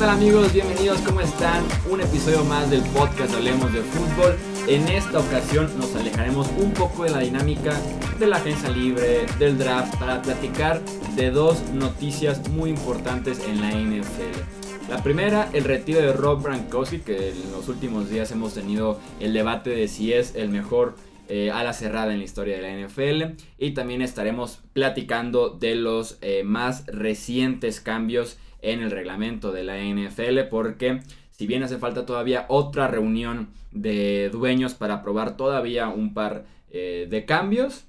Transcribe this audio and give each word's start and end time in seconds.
tal 0.00 0.08
amigos? 0.08 0.50
Bienvenidos, 0.54 0.98
¿cómo 1.02 1.20
están? 1.20 1.62
Un 1.90 2.00
episodio 2.00 2.42
más 2.44 2.70
del 2.70 2.80
podcast 2.84 3.34
Hablemos 3.34 3.70
de 3.70 3.82
Fútbol. 3.82 4.34
En 4.66 4.88
esta 4.88 5.18
ocasión 5.18 5.70
nos 5.78 5.94
alejaremos 5.94 6.48
un 6.56 6.72
poco 6.72 7.04
de 7.04 7.10
la 7.10 7.18
dinámica 7.18 7.78
de 8.18 8.26
la 8.26 8.38
agencia 8.38 8.70
libre, 8.70 9.26
del 9.38 9.58
draft, 9.58 9.94
para 9.98 10.22
platicar 10.22 10.80
de 11.16 11.30
dos 11.30 11.60
noticias 11.74 12.48
muy 12.48 12.70
importantes 12.70 13.40
en 13.46 13.60
la 13.60 13.72
NFL. 13.72 14.88
La 14.88 15.02
primera, 15.02 15.50
el 15.52 15.64
retiro 15.64 16.00
de 16.00 16.14
Rob 16.14 16.44
Gronkowski, 16.44 17.00
que 17.00 17.32
en 17.32 17.52
los 17.52 17.68
últimos 17.68 18.08
días 18.08 18.32
hemos 18.32 18.54
tenido 18.54 18.98
el 19.20 19.34
debate 19.34 19.68
de 19.68 19.86
si 19.86 20.14
es 20.14 20.34
el 20.34 20.48
mejor 20.48 20.94
eh, 21.28 21.50
a 21.50 21.62
la 21.62 21.74
cerrada 21.74 22.14
en 22.14 22.20
la 22.20 22.24
historia 22.24 22.56
de 22.56 22.62
la 22.62 22.86
NFL. 22.86 23.36
Y 23.58 23.72
también 23.72 24.00
estaremos 24.00 24.60
platicando 24.72 25.50
de 25.50 25.74
los 25.74 26.16
eh, 26.22 26.42
más 26.42 26.86
recientes 26.86 27.82
cambios 27.82 28.38
en 28.62 28.80
el 28.80 28.90
reglamento 28.90 29.52
de 29.52 29.64
la 29.64 29.78
NFL 29.78 30.48
porque 30.50 31.00
si 31.30 31.46
bien 31.46 31.62
hace 31.62 31.78
falta 31.78 32.04
todavía 32.04 32.44
otra 32.48 32.88
reunión 32.88 33.48
de 33.72 34.28
dueños 34.30 34.74
para 34.74 35.02
probar 35.02 35.36
todavía 35.36 35.88
un 35.88 36.12
par 36.12 36.44
eh, 36.70 37.06
de 37.08 37.24
cambios, 37.24 37.86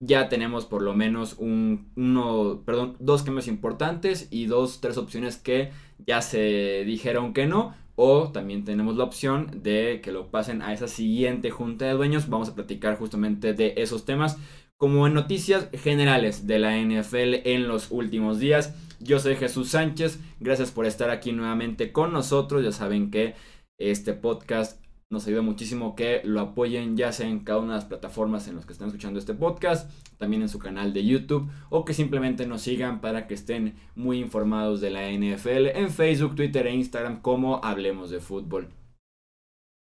ya 0.00 0.28
tenemos 0.28 0.64
por 0.64 0.82
lo 0.82 0.94
menos 0.94 1.36
un, 1.38 1.92
uno, 1.94 2.62
perdón, 2.64 2.96
dos 2.98 3.22
cambios 3.22 3.46
importantes 3.46 4.28
y 4.30 4.46
dos, 4.46 4.80
tres 4.80 4.96
opciones 4.96 5.36
que 5.36 5.70
ya 6.06 6.22
se 6.22 6.84
dijeron 6.84 7.32
que 7.32 7.46
no. 7.46 7.74
O 8.02 8.32
también 8.32 8.64
tenemos 8.64 8.96
la 8.96 9.04
opción 9.04 9.62
de 9.62 10.00
que 10.02 10.10
lo 10.10 10.30
pasen 10.30 10.62
a 10.62 10.72
esa 10.72 10.88
siguiente 10.88 11.50
junta 11.50 11.84
de 11.84 11.92
dueños. 11.92 12.30
Vamos 12.30 12.48
a 12.48 12.54
platicar 12.54 12.96
justamente 12.96 13.52
de 13.52 13.74
esos 13.76 14.06
temas 14.06 14.38
como 14.78 15.06
en 15.06 15.12
noticias 15.12 15.68
generales 15.74 16.46
de 16.46 16.58
la 16.58 16.78
NFL 16.78 17.46
en 17.46 17.68
los 17.68 17.90
últimos 17.90 18.38
días. 18.38 18.74
Yo 19.02 19.18
soy 19.18 19.36
Jesús 19.36 19.70
Sánchez, 19.70 20.20
gracias 20.40 20.72
por 20.72 20.84
estar 20.84 21.08
aquí 21.08 21.32
nuevamente 21.32 21.90
con 21.90 22.12
nosotros. 22.12 22.62
Ya 22.62 22.70
saben 22.70 23.10
que 23.10 23.34
este 23.78 24.12
podcast 24.12 24.78
nos 25.08 25.26
ayuda 25.26 25.40
muchísimo 25.40 25.96
que 25.96 26.20
lo 26.22 26.40
apoyen 26.40 26.98
ya 26.98 27.10
sea 27.10 27.26
en 27.26 27.40
cada 27.40 27.60
una 27.60 27.72
de 27.72 27.78
las 27.78 27.86
plataformas 27.86 28.46
en 28.46 28.56
las 28.56 28.66
que 28.66 28.74
están 28.74 28.88
escuchando 28.88 29.18
este 29.18 29.32
podcast, 29.32 29.90
también 30.18 30.42
en 30.42 30.50
su 30.50 30.58
canal 30.58 30.92
de 30.92 31.06
YouTube 31.06 31.50
o 31.70 31.86
que 31.86 31.94
simplemente 31.94 32.46
nos 32.46 32.60
sigan 32.60 33.00
para 33.00 33.26
que 33.26 33.32
estén 33.32 33.74
muy 33.94 34.18
informados 34.20 34.82
de 34.82 34.90
la 34.90 35.10
NFL 35.10 35.68
en 35.74 35.88
Facebook, 35.88 36.34
Twitter 36.34 36.66
e 36.66 36.74
Instagram 36.74 37.22
como 37.22 37.64
Hablemos 37.64 38.10
de 38.10 38.20
Fútbol. 38.20 38.68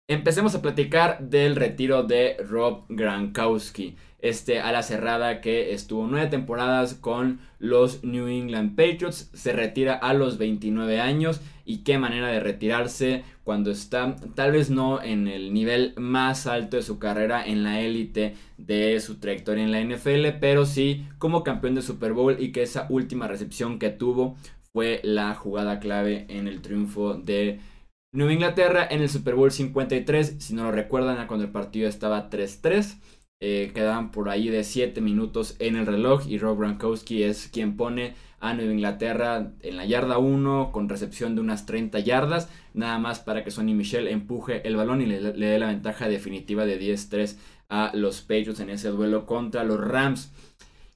Empecemos 0.09 0.57
a 0.57 0.63
platicar 0.63 1.21
del 1.21 1.55
retiro 1.55 2.03
de 2.03 2.39
Rob 2.39 2.87
Gronkowski, 2.89 3.97
este 4.29 4.61
ala 4.61 4.83
cerrada 4.83 5.41
que 5.41 5.73
estuvo 5.73 6.07
nueve 6.07 6.29
temporadas 6.29 6.95
con 6.95 7.41
los 7.59 8.05
New 8.05 8.29
England 8.29 8.77
Patriots, 8.77 9.31
se 9.33 9.53
retira 9.53 9.95
a 9.95 10.15
los 10.15 10.39
29 10.39 11.01
años 11.01 11.41
y 11.65 11.79
qué 11.79 11.99
manera 11.99 12.29
de 12.29 12.41
retirarse 12.41 13.25
cuando 13.45 13.71
está 13.71 14.17
tal 14.35 14.53
vez 14.53 14.71
no 14.71 15.03
en 15.03 15.29
el 15.29 15.53
nivel 15.53 15.95
más 15.97 16.47
alto 16.47 16.77
de 16.77 16.83
su 16.83 16.99
carrera 16.99 17.45
en 17.47 17.63
la 17.63 17.81
élite 17.81 18.35
de 18.57 19.01
su 19.01 19.19
trayectoria 19.19 19.65
en 19.65 19.73
la 19.73 19.81
NFL, 19.81 20.39
pero 20.41 20.67
sí 20.67 21.07
como 21.19 21.43
campeón 21.43 21.75
de 21.75 21.83
Super 21.83 22.13
Bowl 22.13 22.37
y 22.39 22.53
que 22.53 22.63
esa 22.63 22.87
última 22.89 23.29
recepción 23.29 23.79
que 23.79 23.91
tuvo 23.91 24.37
fue 24.73 25.01
la 25.03 25.35
jugada 25.35 25.81
clave 25.81 26.27
en 26.29 26.49
el 26.49 26.61
triunfo 26.61 27.15
de 27.15 27.61
Nueva 28.13 28.33
Inglaterra 28.33 28.87
en 28.91 29.03
el 29.03 29.11
Super 29.11 29.35
Bowl 29.35 29.51
53, 29.51 30.37
si 30.39 30.55
no 30.55 30.65
lo 30.65 30.73
recuerdan, 30.73 31.27
cuando 31.27 31.45
el 31.45 31.53
partido 31.53 31.87
estaba 31.87 32.31
3-3. 32.31 32.99
Eh, 33.41 33.73
quedaban 33.75 34.13
por 34.13 34.31
ahí 34.31 34.49
de 34.49 34.65
7 34.65 35.03
minutos 35.03 35.57
en 35.59 35.77
el 35.77 35.85
reloj 35.85 36.27
y 36.27 36.39
Rob 36.39 36.59
Gronkowski 36.59 37.23
es 37.23 37.49
quien 37.49 37.77
pone 37.77 38.15
a 38.41 38.55
Nueva 38.55 38.73
Inglaterra 38.73 39.53
en 39.61 39.77
la 39.77 39.85
yarda 39.85 40.17
1 40.17 40.71
con 40.73 40.89
recepción 40.89 41.35
de 41.35 41.43
unas 41.43 41.67
30 41.67 41.99
yardas, 42.01 42.49
nada 42.73 42.99
más 42.99 43.21
para 43.21 43.45
que 43.45 43.51
Sonny 43.51 43.75
Michel 43.75 44.09
empuje 44.09 44.67
el 44.67 44.77
balón 44.77 45.03
y 45.03 45.07
le, 45.07 45.21
le 45.35 45.47
dé 45.47 45.59
la 45.59 45.67
ventaja 45.67 46.09
definitiva 46.09 46.65
de 46.65 46.81
10-3 46.81 47.37
a 47.69 47.91
los 47.93 48.23
Patriots 48.23 48.61
en 48.61 48.71
ese 48.71 48.89
duelo 48.89 49.27
contra 49.27 49.65
los 49.65 49.81
Rams. 49.81 50.33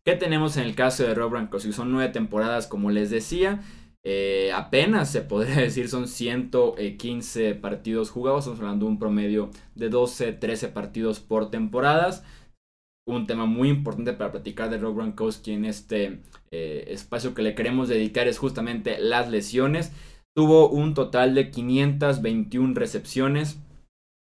¿Qué 0.02 0.16
tenemos 0.16 0.56
en 0.56 0.62
el 0.62 0.74
caso 0.74 1.02
de 1.02 1.14
Rob 1.14 1.32
Gronkowski? 1.32 1.74
Son 1.74 1.92
9 1.92 2.10
temporadas 2.10 2.66
como 2.66 2.90
les 2.90 3.10
decía. 3.10 3.60
Eh, 4.02 4.50
apenas 4.54 5.10
se 5.10 5.20
podría 5.20 5.56
decir 5.56 5.88
son 5.88 6.08
115 6.08 7.54
partidos 7.56 8.10
jugados, 8.10 8.40
estamos 8.40 8.60
hablando 8.60 8.86
de 8.86 8.92
un 8.92 8.98
promedio 8.98 9.50
de 9.74 9.90
12, 9.90 10.32
13 10.32 10.68
partidos 10.68 11.20
por 11.20 11.50
temporadas. 11.50 12.24
Un 13.06 13.26
tema 13.26 13.46
muy 13.46 13.68
importante 13.68 14.12
para 14.12 14.30
platicar 14.30 14.70
de 14.70 14.78
Rob 14.78 14.94
Gronkowski 14.94 15.52
en 15.52 15.64
este 15.64 16.20
eh, 16.50 16.84
espacio 16.88 17.34
que 17.34 17.42
le 17.42 17.54
queremos 17.54 17.88
dedicar 17.88 18.28
es 18.28 18.38
justamente 18.38 18.98
las 19.00 19.30
lesiones. 19.30 19.92
Tuvo 20.34 20.70
un 20.70 20.94
total 20.94 21.34
de 21.34 21.50
521 21.50 22.74
recepciones 22.74 23.58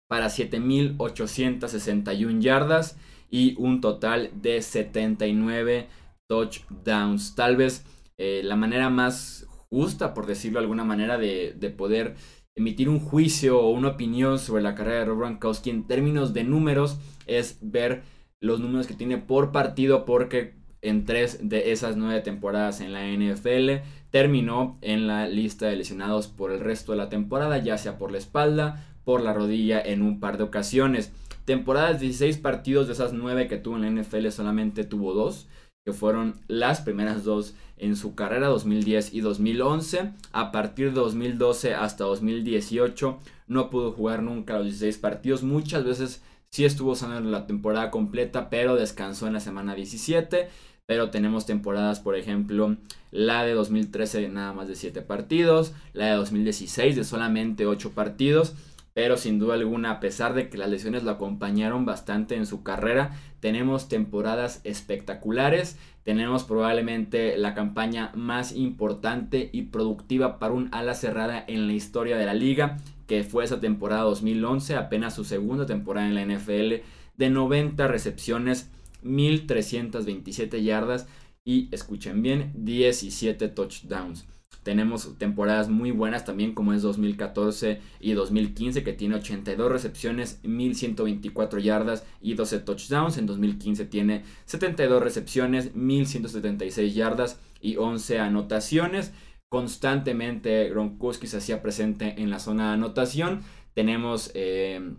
para 0.09 0.27
7.861 0.27 2.41
yardas 2.41 2.97
y 3.31 3.55
un 3.59 3.81
total 3.81 4.31
de 4.41 4.63
79 4.63 5.89
touchdowns. 6.29 7.35
Tal 7.35 7.57
vez 7.57 7.85
eh, 8.19 8.43
la 8.45 8.57
manera 8.57 8.89
más 8.89 9.49
gusta, 9.73 10.13
por 10.13 10.27
decirlo 10.27 10.59
de 10.59 10.65
alguna 10.65 10.85
manera, 10.85 11.19
de, 11.19 11.75
poder 11.77 12.15
emitir 12.55 12.91
un 12.91 13.01
juicio 13.01 13.59
o 13.59 13.71
una 13.71 13.89
opinión 13.89 14.39
sobre 14.39 14.63
la 14.63 14.75
carrera 14.75 14.99
de 15.01 15.05
Rob 15.07 15.19
Gronkowski 15.21 15.71
en 15.71 15.87
términos 15.87 16.35
de 16.35 16.45
números 16.45 16.99
es 17.27 17.59
ver 17.63 18.03
los 18.41 18.61
números 18.61 18.87
que 18.87 18.95
tiene 18.95 19.17
por 19.17 19.51
partido 19.51 20.05
porque 20.05 20.55
en 20.83 21.07
tres 21.07 21.39
de 21.49 21.73
esas 21.73 21.97
nueve 21.97 22.21
temporadas 22.21 22.83
en 22.83 22.93
la 22.93 23.07
NFL 23.07 23.89
terminó 24.11 24.79
en 24.83 25.07
la 25.07 25.27
lista 25.27 25.67
de 25.67 25.77
lesionados 25.77 26.29
por 26.29 26.53
el 26.53 26.61
resto 26.61 26.93
de 26.93 26.99
la 26.99 27.09
temporada, 27.09 27.57
ya 27.57 27.79
sea 27.79 27.97
por 27.97 28.13
la 28.13 28.19
espalda, 28.19 28.85
por 29.05 29.23
la 29.23 29.33
rodilla 29.33 29.81
en 29.81 30.03
un 30.03 30.21
par 30.21 30.37
de 30.37 30.45
ocasiones. 30.45 31.13
Temporadas 31.47 32.01
16 32.01 32.37
partidos 32.39 32.87
de 32.89 32.93
esas 32.93 33.15
nueve 33.15 33.49
que 33.49 33.57
tuvo 33.57 33.77
en 33.77 33.97
la 33.97 34.03
NFL 34.03 34.29
solamente 34.29 34.85
tuvo 34.85 35.15
dos 35.15 35.49
que 35.85 35.93
fueron 35.93 36.37
las 36.47 36.81
primeras 36.81 37.25
dos 37.25 37.55
en 37.77 37.97
su 37.97 38.15
carrera 38.15 38.49
2010 38.49 39.15
y 39.15 39.21
2011. 39.21 40.13
A 40.33 40.53
partir 40.53 40.89
de 40.91 41.01
2012 41.01 41.75
hasta 41.75 42.05
2018 42.05 43.19
no 43.49 43.71
pudo 43.71 43.93
jugar 43.93 44.23
nunca 44.23 44.55
los 44.55 44.67
16 44.67 44.99
partidos. 44.99 45.43
Muchas 45.43 45.85
veces 45.85 46.23
sí 46.51 46.65
estuvo 46.65 46.93
usando 46.93 47.21
la 47.29 47.47
temporada 47.47 47.91
completa, 47.91 48.49
pero 48.49 48.77
descansó 48.77 49.27
en 49.27 49.33
la 49.33 49.41
semana 49.41 49.75
17. 49.75 50.49
Pero 50.87 51.11
tenemos 51.11 51.47
temporadas, 51.47 52.01
por 52.01 52.17
ejemplo, 52.17 52.77
la 53.11 53.45
de 53.45 53.55
2013 53.55 54.21
de 54.21 54.29
nada 54.29 54.53
más 54.53 54.69
de 54.69 54.75
7 54.75 55.01
partidos, 55.03 55.73
la 55.93 56.07
de 56.07 56.13
2016 56.13 56.97
de 56.97 57.05
solamente 57.05 57.67
8 57.67 57.93
partidos 57.93 58.55
pero 58.95 59.17
sin 59.17 59.39
duda 59.39 59.55
alguna, 59.55 59.93
a 59.93 60.01
pesar 60.01 60.35
de 60.35 60.49
que 60.49 60.59
las 60.59 60.71
lesiones 60.71 61.03
lo 61.03 61.11
acompañaron 61.11 61.85
bastante 61.85 62.37
en 62.37 62.47
su 62.47 62.63
carrera, 62.63 63.13
tenemos 63.41 63.89
temporadas 63.89 64.61
espectaculares, 64.65 65.79
tenemos 66.03 66.45
probablemente 66.45 67.37
la 67.39 67.55
campaña 67.55 68.13
más 68.15 68.53
importante 68.53 69.49
y 69.53 69.63
productiva 69.63 70.39
para 70.39 70.53
un 70.53 70.69
ala 70.73 70.95
cerrada 70.95 71.43
en 71.47 71.67
la 71.67 71.73
historia 71.73 72.17
de 72.17 72.27
la 72.27 72.35
liga, 72.35 72.79
que 73.07 73.25
fue 73.25 73.45
esa 73.45 73.61
temporada 73.61 74.03
2011, 74.03 74.77
apenas 74.77 75.15
su 75.15 75.25
segunda 75.25 75.67
temporada 75.67 76.09
en 76.09 76.15
la 76.15 76.25
NFL, 76.25 76.83
de 77.17 77.31
90 77.31 77.89
recepciones, 77.89 78.71
1327 79.03 80.63
yardas 80.63 81.09
y, 81.45 81.69
escuchen 81.73 82.23
bien, 82.23 82.53
17 82.55 83.49
touchdowns. 83.49 84.27
Tenemos 84.63 85.19
temporadas 85.19 85.69
muy 85.69 85.91
buenas 85.91 86.25
también 86.25 86.55
como 86.55 86.73
es 86.73 86.83
2014 86.83 87.81
y 87.99 88.13
2015 88.13 88.85
que 88.85 88.93
tiene 88.93 89.17
82 89.17 89.73
recepciones, 89.73 90.39
1124 90.45 91.59
yardas 91.59 92.05
y 92.21 92.35
12 92.35 92.61
touchdowns. 92.61 93.19
En 93.19 93.27
2015 93.27 93.87
tiene 93.87 94.23
72 94.45 95.03
recepciones, 95.03 95.75
1176 95.75 96.95
yardas 96.95 97.41
y 97.61 97.77
11 97.77 98.21
anotaciones. 98.21 99.13
Constantemente 99.49 100.71
Gronkowski 100.71 101.27
se 101.27 101.39
hacía 101.39 101.61
presente 101.61 102.15
en 102.23 102.31
la 102.31 102.39
zona 102.39 102.69
de 102.69 102.75
anotación. 102.75 103.43
Tenemos 103.75 104.31
eh, 104.35 104.95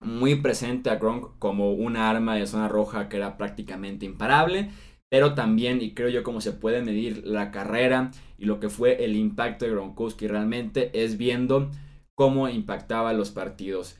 muy 0.00 0.36
presente 0.36 0.88
a 0.88 0.96
Gronk 0.96 1.38
como 1.38 1.72
una 1.72 2.08
arma 2.08 2.36
de 2.36 2.46
zona 2.46 2.68
roja 2.68 3.08
que 3.08 3.18
era 3.18 3.36
prácticamente 3.36 4.06
imparable 4.06 4.70
pero 5.08 5.34
también, 5.34 5.80
y 5.80 5.94
creo 5.94 6.08
yo 6.08 6.22
como 6.22 6.40
se 6.40 6.52
puede 6.52 6.82
medir 6.82 7.26
la 7.26 7.50
carrera 7.50 8.10
y 8.38 8.44
lo 8.44 8.60
que 8.60 8.68
fue 8.68 9.04
el 9.04 9.16
impacto 9.16 9.64
de 9.64 9.70
Gronkowski 9.70 10.26
realmente 10.26 10.90
es 10.92 11.16
viendo 11.16 11.70
cómo 12.14 12.48
impactaba 12.48 13.12
los 13.12 13.30
partidos. 13.30 13.98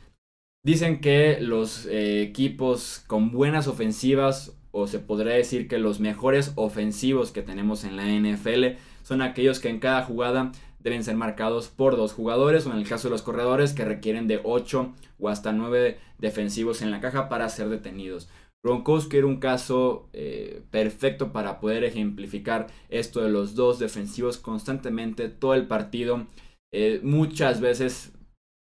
Dicen 0.65 1.01
que 1.01 1.39
los 1.41 1.87
eh, 1.87 2.23
equipos 2.23 3.05
con 3.07 3.31
buenas 3.31 3.69
ofensivas, 3.69 4.59
o 4.73 4.89
se 4.89 4.99
podría 4.99 5.35
decir 5.35 5.69
que 5.69 5.79
los 5.79 6.01
mejores 6.01 6.53
ofensivos 6.57 7.31
que 7.31 7.43
tenemos 7.43 7.85
en 7.85 7.97
la 7.97 8.05
NFL, 8.05 8.79
son 9.05 9.23
aquellos 9.23 9.61
que 9.61 9.69
en 9.69 9.79
cada 9.79 10.03
jugada 10.03 10.51
deben 10.81 11.05
ser 11.05 11.17
marcados 11.17 11.69
por 11.69 11.97
dos 11.97 12.13
jugadores, 12.13 12.67
o 12.67 12.73
en 12.73 12.79
el 12.79 12.89
caso 12.89 13.09
de 13.09 13.13
los 13.13 13.23
corredores 13.23 13.75
que 13.75 13.85
requieren 13.85 14.27
de 14.27 14.41
8 14.43 14.93
o 15.19 15.29
hasta 15.29 15.53
9 15.53 15.99
defensivos 16.19 16.83
en 16.83 16.91
la 16.91 17.01
caja 17.01 17.29
para 17.29 17.49
ser 17.49 17.69
detenidos. 17.69 18.29
Gronkowski 18.67 19.19
era 19.19 19.29
un 19.29 19.37
caso 19.37 20.09
eh, 20.13 20.63
perfecto 20.73 21.33
para 21.33 21.61
poder 21.61 21.85
ejemplificar 21.85 22.67
esto 22.89 23.21
de 23.21 23.31
los 23.31 23.55
dos 23.55 23.79
defensivos 23.79 24.39
constantemente 24.39 25.29
todo 25.29 25.55
el 25.55 25.69
partido. 25.69 26.27
Eh, 26.75 27.01
muchas 27.05 27.61
veces 27.61 28.13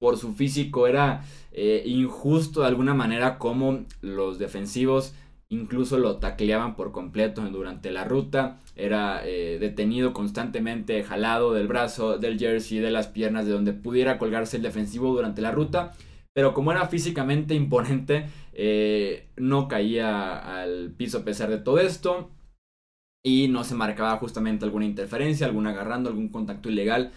por 0.01 0.19
su 0.19 0.33
físico 0.35 0.89
era 0.89 1.25
eh, 1.53 1.85
injusto 1.87 2.63
de 2.63 2.67
alguna 2.67 2.95
manera 2.95 3.39
como 3.39 3.85
los 4.01 4.41
defensivos 4.41 5.15
incluso 5.49 5.99
lo 5.99 6.17
tacleaban 6.17 6.75
por 6.75 6.93
completo 6.93 7.43
durante 7.43 7.93
la 7.93 8.05
ruta, 8.05 8.59
era 8.75 9.21
detenido 9.21 10.15
constantemente, 10.15 11.05
jalado 11.05 11.53
del 11.53 11.69
brazo, 11.69 12.17
del 12.17 12.39
jersey, 12.39 12.79
de 12.79 12.91
las 12.91 13.09
piernas, 13.09 13.45
de 13.45 13.53
donde 13.53 13.75
pudiera 13.75 14.17
colgarse 14.17 14.57
el 14.57 14.63
defensivo 14.63 15.13
durante 15.13 15.43
la 15.43 15.51
ruta, 15.51 15.93
pero 16.35 16.55
como 16.55 16.73
era 16.73 16.89
físicamente 16.89 17.55
imponente, 17.55 18.27
eh, 18.53 19.29
no 19.37 19.69
caía 19.69 20.61
al 20.63 20.93
piso 20.97 21.19
a 21.19 21.25
pesar 21.25 21.51
de 21.51 21.59
todo 21.59 21.79
esto. 21.79 22.31
Y 23.25 23.49
no 23.49 23.63
se 23.63 23.77
marcaba 23.77 24.17
justamente 24.17 24.65
alguna 24.65 24.85
interferencia, 24.85 25.47
algún 25.47 25.67
agarrando, 25.69 26.11
algún 26.11 26.29
contacto 26.29 26.69
ilegal, 26.71 27.13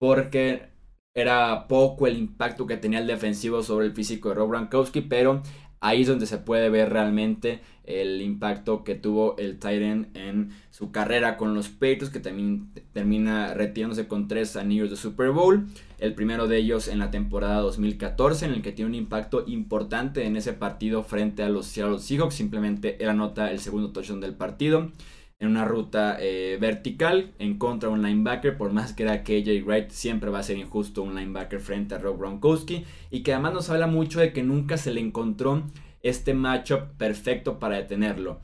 porque 0.00 0.68
era 1.16 1.66
poco 1.66 2.06
el 2.06 2.16
impacto 2.16 2.66
que 2.66 2.76
tenía 2.76 3.00
el 3.00 3.08
defensivo 3.08 3.62
sobre 3.62 3.86
el 3.86 3.92
físico 3.92 4.28
de 4.28 4.36
Rob 4.36 4.50
Gronkowski, 4.50 5.00
pero 5.00 5.42
ahí 5.80 6.02
es 6.02 6.08
donde 6.08 6.26
se 6.26 6.38
puede 6.38 6.70
ver 6.70 6.90
realmente 6.90 7.60
el 7.84 8.20
impacto 8.20 8.84
que 8.84 8.94
tuvo 8.94 9.36
el 9.38 9.58
Titan 9.58 10.08
en 10.14 10.50
su 10.70 10.92
carrera 10.92 11.36
con 11.36 11.54
los 11.54 11.68
Patriots, 11.68 12.10
que 12.10 12.20
también 12.20 12.68
termina 12.92 13.54
retirándose 13.54 14.06
con 14.06 14.28
tres 14.28 14.56
anillos 14.56 14.90
de 14.90 14.96
Super 14.96 15.30
Bowl. 15.30 15.66
El 15.98 16.14
primero 16.14 16.46
de 16.46 16.58
ellos 16.58 16.86
en 16.88 16.98
la 16.98 17.10
temporada 17.10 17.60
2014, 17.60 18.44
en 18.44 18.52
el 18.52 18.62
que 18.62 18.72
tiene 18.72 18.90
un 18.90 18.94
impacto 18.94 19.44
importante 19.46 20.26
en 20.26 20.36
ese 20.36 20.52
partido 20.52 21.02
frente 21.02 21.42
a 21.42 21.48
los 21.48 21.66
Seattle 21.66 21.98
Seahawks. 21.98 22.34
Simplemente 22.34 23.02
él 23.02 23.08
anota 23.08 23.50
el 23.50 23.58
segundo 23.58 23.90
touchdown 23.90 24.20
del 24.20 24.34
partido 24.34 24.90
en 25.40 25.48
una 25.48 25.64
ruta 25.64 26.16
eh, 26.20 26.58
vertical 26.60 27.32
en 27.38 27.58
contra 27.58 27.88
de 27.88 27.94
un 27.94 28.02
linebacker, 28.02 28.56
por 28.56 28.72
más 28.72 28.92
que 28.92 29.04
era 29.04 29.22
KJ 29.22 29.62
Wright, 29.64 29.90
siempre 29.90 30.30
va 30.30 30.40
a 30.40 30.42
ser 30.42 30.58
injusto 30.58 31.02
un 31.02 31.14
linebacker 31.14 31.60
frente 31.60 31.94
a 31.94 31.98
Rob 31.98 32.18
Gronkowski 32.18 32.84
y 33.10 33.22
que 33.22 33.32
además 33.32 33.54
nos 33.54 33.70
habla 33.70 33.86
mucho 33.86 34.18
de 34.20 34.32
que 34.32 34.42
nunca 34.42 34.76
se 34.76 34.92
le 34.92 35.00
encontró 35.00 35.62
este 36.02 36.34
matchup 36.34 36.96
perfecto 36.96 37.58
para 37.58 37.76
detenerlo. 37.76 38.40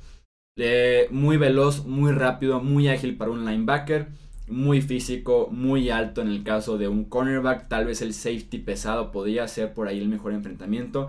muy 1.10 1.36
veloz, 1.36 1.84
muy 1.84 2.12
rápido, 2.12 2.60
muy 2.60 2.88
ágil 2.88 3.16
para 3.16 3.32
un 3.32 3.44
linebacker, 3.44 4.08
muy 4.46 4.80
físico, 4.80 5.48
muy 5.50 5.90
alto 5.90 6.20
en 6.20 6.28
el 6.28 6.44
caso 6.44 6.78
de 6.78 6.86
un 6.86 7.04
cornerback, 7.06 7.68
tal 7.68 7.86
vez 7.86 8.02
el 8.02 8.14
safety 8.14 8.58
pesado 8.58 9.10
podría 9.10 9.48
ser 9.48 9.72
por 9.72 9.88
ahí 9.88 9.98
el 9.98 10.08
mejor 10.08 10.32
enfrentamiento. 10.32 11.08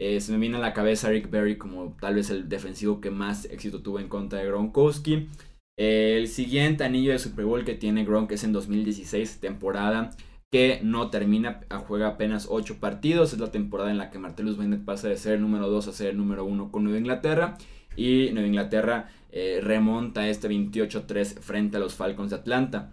Eh, 0.00 0.20
se 0.20 0.32
me 0.32 0.38
viene 0.38 0.56
a 0.56 0.60
la 0.60 0.74
cabeza 0.74 1.08
Rick 1.08 1.30
Berry 1.30 1.58
como 1.58 1.96
tal 2.00 2.14
vez 2.14 2.30
el 2.30 2.48
defensivo 2.48 3.00
que 3.00 3.10
más 3.10 3.46
éxito 3.46 3.82
tuvo 3.82 3.98
en 3.98 4.08
contra 4.08 4.38
de 4.38 4.46
Gronkowski. 4.46 5.28
el 5.76 6.28
siguiente 6.28 6.84
anillo 6.84 7.12
de 7.12 7.18
Super 7.18 7.44
Bowl 7.44 7.64
que 7.64 7.74
tiene 7.74 8.04
Gronk 8.04 8.32
es 8.32 8.44
en 8.44 8.52
2016, 8.52 9.40
temporada 9.40 10.10
que 10.50 10.80
no 10.82 11.10
termina, 11.10 11.60
juega 11.86 12.08
apenas 12.08 12.46
8 12.50 12.78
partidos. 12.80 13.32
Es 13.32 13.38
la 13.38 13.50
temporada 13.50 13.90
en 13.90 13.98
la 13.98 14.10
que 14.10 14.18
Martellus 14.18 14.56
Bennett 14.56 14.84
pasa 14.84 15.08
de 15.08 15.16
ser 15.16 15.34
el 15.34 15.42
número 15.42 15.68
2 15.68 15.88
a 15.88 15.92
ser 15.92 16.08
el 16.08 16.16
número 16.16 16.44
1 16.44 16.70
con 16.70 16.84
Nueva 16.84 16.98
Inglaterra. 16.98 17.58
Y 17.96 18.30
Nueva 18.32 18.48
Inglaterra 18.48 19.10
eh, 19.32 19.60
remonta 19.62 20.28
este 20.28 20.48
28-3 20.48 21.40
frente 21.40 21.76
a 21.76 21.80
los 21.80 21.94
Falcons 21.94 22.30
de 22.30 22.36
Atlanta. 22.36 22.90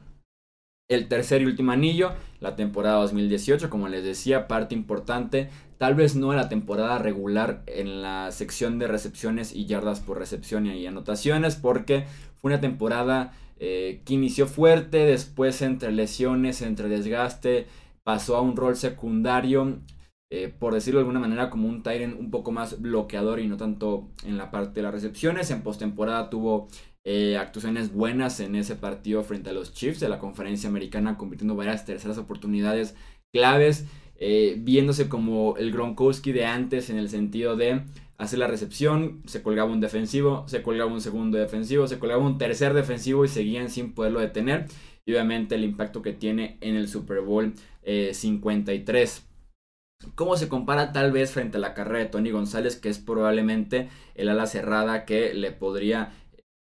El 0.88 1.08
tercer 1.08 1.42
y 1.42 1.46
último 1.46 1.72
anillo, 1.72 2.14
la 2.40 2.56
temporada 2.56 2.98
2018, 2.98 3.72
como 3.72 3.88
les 3.88 4.04
decía, 4.04 4.48
parte 4.48 4.76
importante, 4.76 5.50
tal 5.78 5.96
vez 5.96 6.16
no 6.16 6.34
la 6.34 6.50
temporada 6.50 6.98
regular 6.98 7.64
en 7.68 8.02
la 8.02 8.32
sección 8.32 8.80
de 8.80 8.88
recepciones 8.88 9.54
y 9.54 9.66
yardas 9.66 10.00
por 10.00 10.20
recepción 10.20 10.66
y 10.68 10.86
anotaciones, 10.86 11.56
porque 11.56 12.06
fue 12.38 12.52
una 12.52 12.62
temporada 12.62 13.34
eh, 13.60 14.02
que 14.06 14.14
inició 14.14 14.48
fuerte, 14.48 15.00
después 15.00 15.62
entre 15.62 15.92
lesiones, 15.92 16.62
entre 16.62 16.90
desgaste, 16.90 17.68
pasó 18.04 18.36
a 18.36 18.42
un 18.42 18.56
rol 18.56 18.76
secundario, 18.76 19.80
eh, 20.30 20.54
por 20.60 20.74
decirlo 20.74 21.00
de 21.00 21.04
alguna 21.04 21.20
manera, 21.20 21.50
como 21.50 21.68
un 21.68 21.82
Tyrant 21.82 22.20
un 22.20 22.32
poco 22.32 22.52
más 22.52 22.82
bloqueador 22.82 23.40
y 23.40 23.48
no 23.48 23.58
tanto 23.58 24.10
en 24.26 24.38
la 24.38 24.52
parte 24.52 24.76
de 24.76 24.84
las 24.84 24.94
recepciones. 24.94 25.52
En 25.52 25.62
postemporada 25.62 26.30
tuvo 26.30 26.68
eh, 27.06 27.38
actuaciones 27.38 27.94
buenas 27.94 28.40
en 28.40 28.56
ese 28.56 28.76
partido 28.76 29.24
frente 29.24 29.52
a 29.52 29.54
los 29.54 29.74
Chiefs 29.74 30.00
de 30.00 30.10
la 30.10 30.20
conferencia 30.20 30.70
americana, 30.70 31.18
convirtiendo 31.18 31.56
varias 31.56 31.86
terceras 31.86 32.18
oportunidades 32.18 32.96
claves, 33.34 33.86
eh, 34.18 34.56
viéndose 34.60 35.10
como 35.10 35.58
el 35.58 35.72
Gronkowski 35.72 36.32
de 36.32 36.46
antes 36.46 36.90
en 36.90 36.98
el 36.98 37.10
sentido 37.10 37.56
de 37.56 37.82
hacer 38.18 38.40
la 38.40 38.48
recepción, 38.48 39.22
se 39.26 39.42
colgaba 39.44 39.72
un 39.72 39.82
defensivo, 39.82 40.46
se 40.48 40.62
colgaba 40.62 40.92
un 40.92 41.02
segundo 41.02 41.38
defensivo, 41.38 41.88
se 41.88 42.00
colgaba 42.00 42.24
un 42.24 42.38
tercer 42.38 42.74
defensivo 42.74 43.26
y 43.26 43.28
seguían 43.28 43.70
sin 43.70 43.94
poderlo 43.94 44.20
detener. 44.20 44.68
Y 45.06 45.12
obviamente 45.12 45.56
el 45.56 45.64
impacto 45.64 46.02
que 46.02 46.14
tiene 46.14 46.58
en 46.62 46.76
el 46.76 46.88
Super 46.88 47.22
Bowl 47.22 47.54
53. 47.84 49.18
Eh, 49.18 50.08
¿Cómo 50.16 50.36
se 50.36 50.50
compara 50.50 50.92
tal 50.94 51.12
vez 51.12 51.32
frente 51.32 51.58
a 51.58 51.60
la 51.60 51.74
carrera 51.74 52.00
de 52.00 52.06
Tony 52.06 52.32
González, 52.32 52.76
que 52.76 52.90
es 52.90 53.00
probablemente 53.00 53.90
el 54.16 54.30
ala 54.30 54.46
cerrada 54.46 55.06
que 55.06 55.34
le 55.34 55.52
podría 55.52 56.12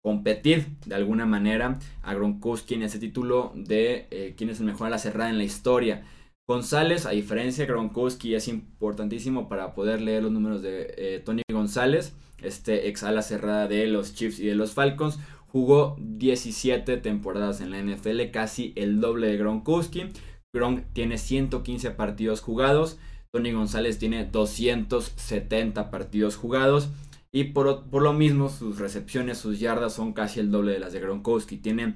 competir 0.05 0.67
de 0.85 0.93
alguna 0.93 1.25
manera 1.25 1.79
a 2.03 2.13
Gronkowski 2.13 2.75
en 2.75 2.83
ese 2.83 2.99
título 2.99 3.51
de 3.55 4.07
eh, 4.11 4.35
quién 4.37 4.51
es 4.51 4.59
el 4.59 4.67
mejor 4.67 4.85
a 4.85 4.91
la 4.91 4.99
cerrada 4.99 5.31
en 5.31 5.39
la 5.39 5.43
historia. 5.43 6.03
González, 6.47 7.07
a 7.07 7.11
diferencia 7.11 7.65
de 7.65 7.71
Gronkowski, 7.71 8.35
es 8.35 8.47
importantísimo 8.47 9.49
para 9.49 9.73
poder 9.73 10.01
leer 10.01 10.23
los 10.23 10.31
números 10.31 10.61
de 10.61 10.93
eh, 10.97 11.19
Tony 11.25 11.41
González, 11.51 12.13
este 12.39 12.87
ex 12.87 13.03
ala 13.03 13.23
cerrada 13.23 13.67
de 13.67 13.87
los 13.87 14.13
Chiefs 14.13 14.39
y 14.39 14.45
de 14.45 14.55
los 14.55 14.73
Falcons. 14.73 15.17
Jugó 15.47 15.95
17 15.99 16.97
temporadas 16.97 17.61
en 17.61 17.71
la 17.71 17.81
NFL, 17.81 18.29
casi 18.31 18.73
el 18.75 18.99
doble 18.99 19.27
de 19.27 19.37
Gronkowski. 19.37 20.09
Gronk 20.53 20.83
tiene 20.93 21.17
115 21.17 21.91
partidos 21.91 22.41
jugados. 22.41 22.99
Tony 23.31 23.51
González 23.51 23.97
tiene 23.97 24.25
270 24.25 25.89
partidos 25.89 26.35
jugados. 26.35 26.89
Y 27.31 27.45
por, 27.45 27.91
lo 27.91 28.13
mismo, 28.13 28.49
sus 28.49 28.79
recepciones, 28.79 29.39
sus 29.39 29.59
yardas 29.59 29.93
son 29.93 30.13
casi 30.13 30.39
el 30.39 30.51
doble 30.51 30.73
de 30.73 30.79
las 30.79 30.93
de 30.93 31.01
Gronkowski. 31.01 31.57
Tiene 31.57 31.95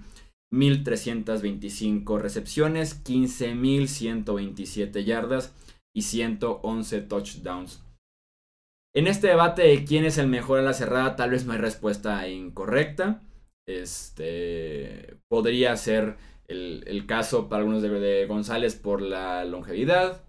1325 0.52 2.20
recepciones, 2.20 3.04
15127 3.04 5.04
yardas 5.04 5.56
y 5.96 6.04
111 6.04 7.02
touchdowns. 7.02 7.84
En 8.96 9.08
este 9.08 9.28
debate 9.28 9.64
de 9.64 9.86
quién 9.86 10.06
es 10.06 10.18
el 10.18 10.28
mejor 10.28 10.60
a 10.60 10.64
la 10.64 10.74
cerrada, 10.74 11.16
tal 11.16 11.32
vez 11.32 11.46
no 11.46 11.54
hay 11.54 11.60
respuesta 11.60 12.28
incorrecta. 12.28 13.22
Este 13.68 15.18
podría 15.30 15.76
ser 15.78 16.18
el, 16.48 17.06
caso 17.06 17.50
para 17.50 17.62
algunos 17.62 17.84
de, 17.84 17.90
de, 17.90 18.26
González 18.26 18.76
por 18.76 19.02
la 19.02 19.46
longevidad, 19.46 20.24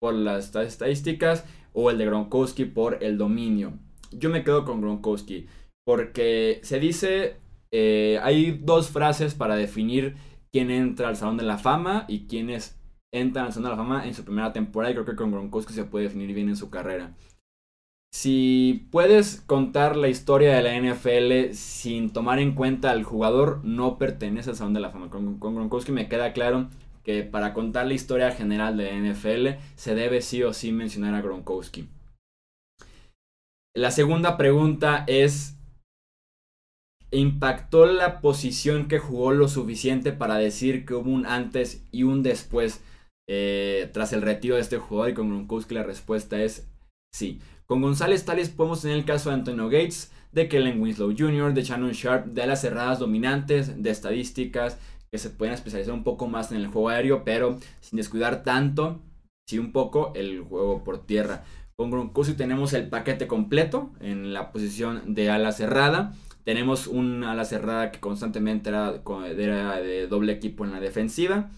por 0.00 0.14
las 0.14 0.56
estadísticas, 0.56 1.44
o 1.74 1.90
el 1.90 1.98
de 1.98 2.06
Gronkowski 2.06 2.64
por 2.64 3.04
el 3.04 3.18
dominio 3.18 3.78
yo 4.12 4.30
me 4.30 4.44
quedo 4.44 4.64
con 4.64 4.80
Gronkowski. 4.80 5.46
Porque 5.84 6.60
se 6.62 6.80
dice, 6.80 7.36
eh, 7.70 8.18
hay 8.22 8.52
dos 8.62 8.90
frases 8.90 9.34
para 9.34 9.56
definir 9.56 10.16
quién 10.52 10.70
entra 10.70 11.08
al 11.08 11.16
Salón 11.16 11.36
de 11.36 11.44
la 11.44 11.58
Fama 11.58 12.04
y 12.08 12.26
quiénes 12.26 12.78
entran 13.12 13.46
al 13.46 13.52
Salón 13.52 13.70
de 13.70 13.76
la 13.76 13.82
Fama 13.82 14.06
en 14.06 14.14
su 14.14 14.24
primera 14.24 14.52
temporada. 14.52 14.90
Y 14.90 14.94
creo 14.94 15.06
que 15.06 15.16
con 15.16 15.30
Gronkowski 15.30 15.72
se 15.72 15.84
puede 15.84 16.04
definir 16.04 16.34
bien 16.34 16.48
en 16.48 16.56
su 16.56 16.70
carrera. 16.70 17.14
Si 18.12 18.88
puedes 18.90 19.42
contar 19.42 19.96
la 19.96 20.08
historia 20.08 20.56
de 20.56 20.62
la 20.62 20.74
NFL 20.80 21.54
sin 21.54 22.12
tomar 22.12 22.38
en 22.38 22.54
cuenta 22.54 22.90
al 22.90 23.04
jugador, 23.04 23.60
no 23.64 23.98
pertenece 23.98 24.50
al 24.50 24.56
Salón 24.56 24.74
de 24.74 24.80
la 24.80 24.90
Fama. 24.90 25.10
Con, 25.10 25.38
con 25.38 25.54
Gronkowski 25.54 25.92
me 25.92 26.08
queda 26.08 26.32
claro 26.32 26.68
que 27.02 27.22
para 27.22 27.52
contar 27.52 27.86
la 27.86 27.94
historia 27.94 28.32
general 28.32 28.76
de 28.76 28.90
la 28.90 29.12
NFL 29.12 29.62
se 29.76 29.94
debe 29.94 30.22
sí 30.22 30.42
o 30.42 30.52
sí 30.52 30.72
mencionar 30.72 31.14
a 31.14 31.20
Gronkowski. 31.20 31.88
La 33.76 33.90
segunda 33.90 34.38
pregunta 34.38 35.04
es, 35.06 35.55
¿impactó 37.18 37.86
la 37.86 38.20
posición 38.20 38.88
que 38.88 38.98
jugó 38.98 39.32
lo 39.32 39.48
suficiente 39.48 40.12
para 40.12 40.36
decir 40.36 40.84
que 40.84 40.94
hubo 40.94 41.10
un 41.10 41.26
antes 41.26 41.86
y 41.92 42.02
un 42.02 42.22
después 42.22 42.82
eh, 43.28 43.90
tras 43.92 44.12
el 44.12 44.22
retiro 44.22 44.56
de 44.56 44.60
este 44.60 44.78
jugador? 44.78 45.10
Y 45.10 45.14
con 45.14 45.28
Gronkowski 45.28 45.74
la 45.74 45.82
respuesta 45.82 46.42
es 46.42 46.68
sí. 47.14 47.40
Con 47.66 47.82
González 47.82 48.24
Tales 48.24 48.50
podemos 48.50 48.82
tener 48.82 48.96
el 48.96 49.04
caso 49.04 49.30
de 49.30 49.36
Antonio 49.36 49.68
Gates, 49.68 50.12
de 50.32 50.48
Kellen 50.48 50.80
Winslow 50.80 51.14
Jr., 51.16 51.52
de 51.52 51.62
Shannon 51.62 51.92
Sharp, 51.92 52.26
de 52.26 52.46
las 52.46 52.60
cerradas 52.60 52.98
dominantes, 52.98 53.82
de 53.82 53.90
estadísticas 53.90 54.78
que 55.10 55.18
se 55.18 55.30
pueden 55.30 55.54
especializar 55.54 55.94
un 55.94 56.04
poco 56.04 56.28
más 56.28 56.52
en 56.52 56.58
el 56.58 56.66
juego 56.66 56.90
aéreo, 56.90 57.24
pero 57.24 57.58
sin 57.80 57.96
descuidar 57.96 58.42
tanto, 58.42 59.00
sí 59.48 59.58
un 59.58 59.72
poco, 59.72 60.12
el 60.14 60.40
juego 60.42 60.84
por 60.84 61.04
tierra. 61.06 61.44
Con 61.76 61.90
Gronkowski 61.90 62.34
tenemos 62.34 62.72
el 62.72 62.88
paquete 62.88 63.26
completo 63.26 63.90
en 64.00 64.32
la 64.32 64.52
posición 64.52 65.14
de 65.14 65.30
ala 65.30 65.52
cerrada. 65.52 66.14
Tenemos 66.46 66.86
un 66.86 67.24
ala 67.24 67.44
cerrada 67.44 67.90
que 67.90 67.98
constantemente 67.98 68.68
era, 68.68 68.92
de 68.92 70.06
doble 70.06 70.32
equipo 70.32 70.64
en 70.64 70.70
la 70.70 70.78
defensiva. 70.78 71.50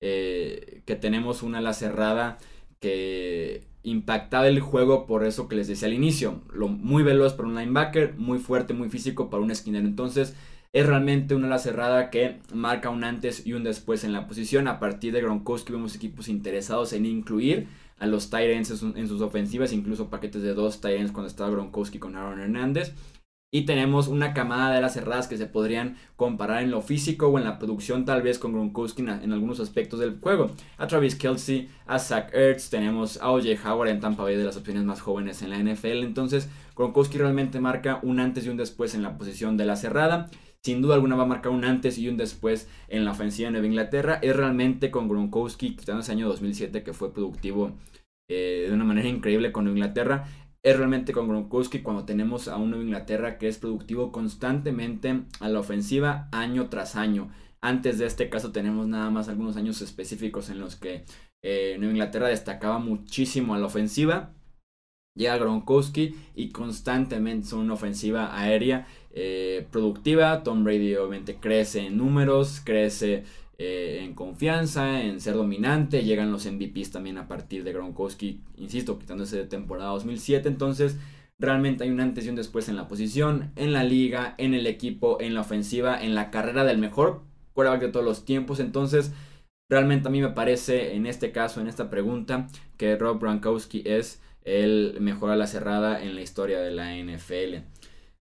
Eh, 0.00 0.80
que 0.86 0.96
tenemos 0.96 1.42
una 1.42 1.58
ala 1.58 1.74
cerrada 1.74 2.38
que 2.78 3.66
impactaba 3.82 4.48
el 4.48 4.60
juego 4.60 5.06
por 5.06 5.26
eso 5.26 5.46
que 5.46 5.56
les 5.56 5.68
decía 5.68 5.88
al 5.88 5.92
inicio. 5.92 6.40
Lo, 6.54 6.68
muy 6.68 7.02
veloz 7.02 7.34
para 7.34 7.50
un 7.50 7.54
linebacker, 7.54 8.14
muy 8.16 8.38
fuerte, 8.38 8.72
muy 8.72 8.88
físico 8.88 9.28
para 9.28 9.42
un 9.42 9.50
esquinero. 9.50 9.86
Entonces, 9.86 10.34
es 10.72 10.86
realmente 10.86 11.34
una 11.34 11.48
ala 11.48 11.58
cerrada 11.58 12.08
que 12.08 12.38
marca 12.54 12.88
un 12.88 13.04
antes 13.04 13.46
y 13.46 13.52
un 13.52 13.62
después 13.62 14.04
en 14.04 14.14
la 14.14 14.26
posición. 14.26 14.68
A 14.68 14.80
partir 14.80 15.12
de 15.12 15.20
Gronkowski 15.20 15.70
vemos 15.70 15.94
equipos 15.94 16.28
interesados 16.28 16.94
en 16.94 17.04
incluir 17.04 17.68
a 17.98 18.06
los 18.06 18.30
Tyrants 18.30 18.70
en 18.70 19.06
sus 19.06 19.20
ofensivas, 19.20 19.74
incluso 19.74 20.08
paquetes 20.08 20.40
de 20.40 20.54
dos 20.54 20.80
Tyrants 20.80 21.12
cuando 21.12 21.28
estaba 21.28 21.50
Gronkowski 21.50 21.98
con 21.98 22.16
Aaron 22.16 22.40
Hernández. 22.40 22.94
Y 23.52 23.62
tenemos 23.62 24.06
una 24.06 24.32
camada 24.32 24.72
de 24.72 24.80
las 24.80 24.94
cerradas 24.94 25.26
que 25.26 25.36
se 25.36 25.46
podrían 25.46 25.96
comparar 26.14 26.62
en 26.62 26.70
lo 26.70 26.82
físico 26.82 27.26
o 27.26 27.36
en 27.36 27.42
la 27.42 27.58
producción, 27.58 28.04
tal 28.04 28.22
vez 28.22 28.38
con 28.38 28.52
Gronkowski 28.52 29.02
en, 29.02 29.32
algunos 29.32 29.58
aspectos 29.58 29.98
del 29.98 30.20
juego. 30.20 30.52
A 30.78 30.86
Travis 30.86 31.16
Kelsey, 31.16 31.68
a 31.86 31.98
Zach 31.98 32.32
Ertz, 32.32 32.70
tenemos 32.70 33.20
a 33.20 33.32
OJ 33.32 33.58
Howard 33.66 33.88
en 33.88 33.98
Tampa 33.98 34.22
Bay 34.22 34.36
de 34.36 34.44
las 34.44 34.56
opciones 34.56 34.84
más 34.84 35.00
jóvenes 35.00 35.42
en 35.42 35.50
la 35.50 35.58
NFL. 35.58 36.04
Entonces, 36.04 36.48
Gronkowski 36.76 37.18
realmente 37.18 37.58
marca 37.58 37.98
un 38.04 38.20
antes 38.20 38.46
y 38.46 38.50
un 38.50 38.56
después 38.56 38.94
en 38.94 39.02
la 39.02 39.18
posición 39.18 39.56
de 39.56 39.64
la 39.64 39.74
cerrada. 39.74 40.30
Sin 40.62 40.80
duda 40.80 40.94
alguna 40.94 41.16
va 41.16 41.24
a 41.24 41.26
marcar 41.26 41.50
un 41.50 41.64
antes 41.64 41.98
y 41.98 42.08
un 42.08 42.16
después 42.16 42.68
en 42.86 43.04
la 43.04 43.10
ofensiva 43.10 43.48
de 43.48 43.52
Nueva 43.52 43.66
Inglaterra. 43.66 44.20
Es 44.22 44.36
realmente 44.36 44.92
con 44.92 45.08
Gronkowski, 45.08 45.74
quitando 45.74 46.02
ese 46.02 46.12
año 46.12 46.28
2007 46.28 46.84
que 46.84 46.92
fue 46.92 47.12
productivo 47.12 47.72
eh, 48.28 48.66
de 48.68 48.72
una 48.72 48.84
manera 48.84 49.08
increíble 49.08 49.50
con 49.50 49.66
Inglaterra 49.66 50.26
es 50.62 50.76
realmente 50.76 51.12
con 51.12 51.28
Gronkowski 51.28 51.80
cuando 51.80 52.04
tenemos 52.04 52.48
a 52.48 52.56
un 52.56 52.70
Nueva 52.70 52.84
Inglaterra 52.84 53.38
que 53.38 53.48
es 53.48 53.58
productivo 53.58 54.12
constantemente 54.12 55.22
a 55.40 55.48
la 55.48 55.60
ofensiva 55.60 56.28
año 56.32 56.68
tras 56.68 56.96
año. 56.96 57.30
Antes 57.62 57.98
de 57.98 58.06
este 58.06 58.28
caso 58.28 58.52
tenemos 58.52 58.86
nada 58.86 59.10
más 59.10 59.28
algunos 59.28 59.56
años 59.56 59.80
específicos 59.80 60.50
en 60.50 60.60
los 60.60 60.76
que 60.76 61.04
eh, 61.42 61.76
Nueva 61.78 61.92
Inglaterra 61.92 62.28
destacaba 62.28 62.78
muchísimo 62.78 63.54
a 63.54 63.58
la 63.58 63.66
ofensiva. 63.66 64.34
Llega 65.16 65.38
Gronkowski 65.38 66.14
y 66.34 66.50
constantemente 66.50 67.48
son 67.48 67.60
una 67.60 67.74
ofensiva 67.74 68.38
aérea 68.38 68.86
eh, 69.12 69.66
productiva. 69.70 70.42
Tom 70.42 70.62
Brady 70.62 70.94
obviamente 70.94 71.36
crece 71.36 71.86
en 71.86 71.96
números, 71.96 72.60
crece 72.64 73.24
eh, 73.62 74.00
en 74.04 74.14
confianza, 74.14 75.02
en 75.02 75.20
ser 75.20 75.34
dominante. 75.34 76.02
Llegan 76.02 76.32
los 76.32 76.46
MVPs 76.50 76.92
también 76.92 77.18
a 77.18 77.28
partir 77.28 77.62
de 77.62 77.74
Gronkowski, 77.74 78.40
insisto, 78.56 78.98
quitándose 78.98 79.36
de 79.36 79.44
temporada 79.44 79.90
2007. 79.90 80.48
Entonces, 80.48 80.96
realmente 81.38 81.84
hay 81.84 81.90
un 81.90 82.00
antes 82.00 82.24
y 82.24 82.30
un 82.30 82.36
después 82.36 82.70
en 82.70 82.76
la 82.76 82.88
posición, 82.88 83.52
en 83.56 83.74
la 83.74 83.84
liga, 83.84 84.34
en 84.38 84.54
el 84.54 84.66
equipo, 84.66 85.20
en 85.20 85.34
la 85.34 85.42
ofensiva, 85.42 86.02
en 86.02 86.14
la 86.14 86.30
carrera 86.30 86.64
del 86.64 86.78
mejor 86.78 87.20
quarterback 87.52 87.82
de 87.82 87.88
todos 87.88 88.06
los 88.06 88.24
tiempos. 88.24 88.60
Entonces, 88.60 89.12
realmente 89.68 90.08
a 90.08 90.10
mí 90.10 90.22
me 90.22 90.30
parece, 90.30 90.94
en 90.94 91.04
este 91.04 91.30
caso, 91.30 91.60
en 91.60 91.66
esta 91.66 91.90
pregunta, 91.90 92.48
que 92.78 92.96
Rob 92.96 93.20
Gronkowski 93.20 93.82
es 93.84 94.22
el 94.42 94.96
mejor 95.02 95.32
a 95.32 95.36
la 95.36 95.46
cerrada 95.46 96.02
en 96.02 96.14
la 96.14 96.22
historia 96.22 96.60
de 96.60 96.70
la 96.70 96.96
NFL. 96.96 97.56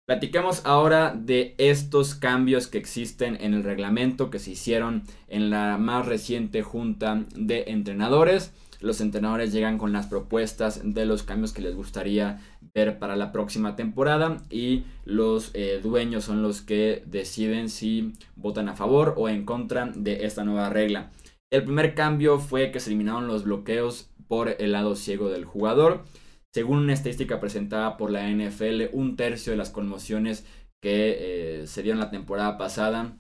Platicamos 0.09 0.62
ahora 0.65 1.15
de 1.15 1.55
estos 1.59 2.15
cambios 2.15 2.67
que 2.67 2.79
existen 2.79 3.37
en 3.43 3.53
el 3.53 3.62
reglamento 3.62 4.31
que 4.31 4.38
se 4.38 4.53
hicieron 4.53 5.03
en 5.29 5.50
la 5.50 5.77
más 5.77 6.07
reciente 6.07 6.62
junta 6.62 7.27
de 7.37 7.65
entrenadores. 7.67 8.55
Los 8.81 9.03
entrenadores 9.03 9.53
llegan 9.53 9.77
con 9.77 9.93
las 9.93 10.07
propuestas 10.07 10.81
de 10.83 11.05
los 11.05 11.25
cambios 11.25 11.53
que 11.53 11.61
les 11.61 11.77
gustaría 11.77 12.41
ver 12.73 12.99
para 12.99 13.17
la 13.17 13.33
próxima 13.33 13.77
temporada 13.77 14.38
y 14.49 14.85
los 15.05 15.50
eh, 15.53 15.79
dueños 15.83 16.25
son 16.25 16.41
los 16.43 16.62
que 16.62 17.03
deciden 17.05 17.69
si 17.69 18.15
votan 18.35 18.71
a 18.71 18.77
favor 18.77 19.12
o 19.19 19.29
en 19.29 19.45
contra 19.45 19.93
de 19.95 20.25
esta 20.25 20.43
nueva 20.43 20.71
regla. 20.71 21.11
El 21.50 21.65
primer 21.65 21.95
cambio 21.95 22.38
fue 22.38 22.71
que 22.71 22.81
se 22.81 22.88
eliminaron 22.88 23.27
los 23.27 23.45
bloqueos 23.45 24.09
por 24.27 24.57
el 24.59 24.73
lado 24.73 24.97
ciego 24.97 25.29
del 25.29 25.45
jugador. 25.45 26.05
Según 26.55 26.78
una 26.78 26.95
estadística 26.95 27.40
presentada 27.40 27.97
por 27.97 28.11
la 28.11 28.28
NFL, 28.28 28.88
un 28.93 29.17
tercio 29.17 29.52
de 29.52 29.59
las 29.59 29.71
conmociones 29.71 30.47
que 30.83 31.62
eh, 31.62 31.67
se 31.67 31.83
dieron 31.83 32.00
la 32.00 32.11
temporada 32.11 32.57
pasada 32.57 33.17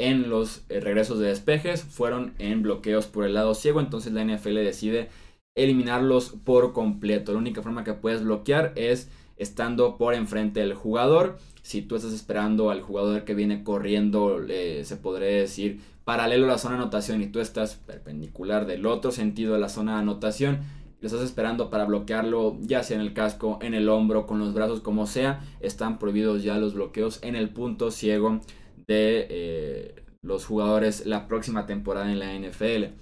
en 0.00 0.30
los 0.30 0.62
eh, 0.68 0.80
regresos 0.80 1.18
de 1.18 1.28
despejes 1.28 1.84
fueron 1.84 2.32
en 2.38 2.62
bloqueos 2.62 3.06
por 3.06 3.24
el 3.24 3.34
lado 3.34 3.54
ciego. 3.54 3.80
Entonces 3.80 4.12
la 4.12 4.24
NFL 4.24 4.54
decide 4.54 5.10
eliminarlos 5.54 6.30
por 6.44 6.72
completo. 6.72 7.32
La 7.32 7.38
única 7.38 7.62
forma 7.62 7.84
que 7.84 7.92
puedes 7.92 8.24
bloquear 8.24 8.72
es 8.76 9.10
estando 9.36 9.98
por 9.98 10.14
enfrente 10.14 10.60
del 10.60 10.74
jugador. 10.74 11.38
Si 11.62 11.82
tú 11.82 11.96
estás 11.96 12.12
esperando 12.14 12.70
al 12.70 12.80
jugador 12.80 13.24
que 13.24 13.34
viene 13.34 13.62
corriendo, 13.62 14.38
se 14.48 14.96
podría 14.96 15.28
decir 15.28 15.80
paralelo 16.04 16.46
a 16.46 16.48
la 16.48 16.58
zona 16.58 16.76
de 16.76 16.82
anotación 16.82 17.22
y 17.22 17.26
tú 17.26 17.40
estás 17.40 17.74
perpendicular 17.74 18.66
del 18.66 18.86
otro 18.86 19.12
sentido 19.12 19.52
de 19.52 19.60
la 19.60 19.68
zona 19.68 19.94
de 19.94 20.00
anotación, 20.00 20.60
lo 21.00 21.06
estás 21.06 21.22
esperando 21.22 21.70
para 21.70 21.86
bloquearlo, 21.86 22.58
ya 22.60 22.82
sea 22.82 22.96
en 22.96 23.02
el 23.02 23.14
casco, 23.14 23.58
en 23.62 23.74
el 23.74 23.88
hombro, 23.88 24.26
con 24.26 24.38
los 24.38 24.52
brazos, 24.52 24.80
como 24.80 25.06
sea, 25.06 25.40
están 25.60 25.98
prohibidos 25.98 26.42
ya 26.42 26.58
los 26.58 26.74
bloqueos 26.74 27.20
en 27.22 27.36
el 27.36 27.50
punto 27.50 27.90
ciego 27.90 28.40
de 28.86 29.26
eh, 29.30 30.04
los 30.22 30.44
jugadores 30.44 31.06
la 31.06 31.26
próxima 31.26 31.66
temporada 31.66 32.12
en 32.12 32.18
la 32.18 32.34
NFL. 32.34 32.94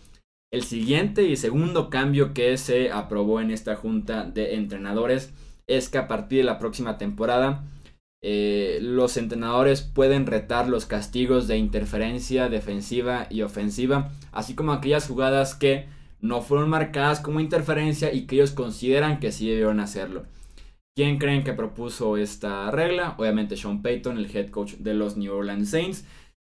El 0.51 0.63
siguiente 0.63 1.25
y 1.25 1.37
segundo 1.37 1.91
cambio 1.91 2.33
que 2.33 2.57
se 2.57 2.91
aprobó 2.91 3.41
en 3.41 3.51
esta 3.51 3.77
junta 3.77 4.25
de 4.25 4.55
entrenadores 4.55 5.33
es 5.67 5.89
que 5.89 5.99
a 5.99 6.09
partir 6.09 6.39
de 6.39 6.45
la 6.45 6.59
próxima 6.59 6.99
temporada 6.99 7.65
eh, 8.23 8.79
los 8.81 9.17
entrenadores 9.17 9.83
pueden 9.83 10.27
retar 10.27 10.69
los 10.69 10.87
castigos 10.87 11.47
de 11.49 11.59
interferencia 11.59 12.49
defensiva 12.49 13.27
y 13.31 13.43
ofensiva, 13.43 14.11
así 14.33 14.55
como 14.55 14.73
aquellas 14.73 15.07
jugadas 15.07 15.55
que 15.55 15.87
no 16.21 16.43
fueron 16.43 16.69
marcadas 16.71 17.21
como 17.21 17.41
interferencia 17.41 18.13
y 18.13 18.27
que 18.27 18.37
ellos 18.37 18.53
consideran 18.53 19.21
que 19.21 19.33
sí 19.33 19.49
debieron 19.49 19.81
hacerlo. 19.81 20.27
¿Quién 20.97 21.19
creen 21.19 21.45
que 21.45 21.53
propuso 21.53 22.17
esta 22.17 22.71
regla? 22.73 23.15
Obviamente 23.19 23.57
Sean 23.57 23.83
Payton, 23.83 24.19
el 24.19 24.37
head 24.37 24.51
coach 24.51 24.75
de 24.79 24.95
los 24.95 25.17
New 25.17 25.33
Orleans 25.33 25.71
Saints, 25.71 26.05